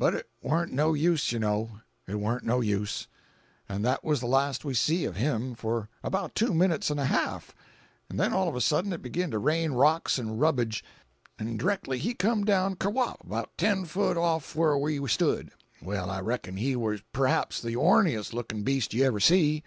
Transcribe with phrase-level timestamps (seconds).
[0.00, 1.78] But it warn't no use, you know,
[2.08, 3.06] it warn't no use.
[3.68, 7.04] An' that was the last we see of him for about two minutes 'n' a
[7.04, 7.54] half,
[8.10, 10.82] an' then all of a sudden it begin to rain rocks and rubbage,
[11.38, 15.52] an' directly he come down ker whop about ten foot off f'm where we stood
[15.80, 19.62] Well, I reckon he was p'raps the orneriest lookin' beast you ever see.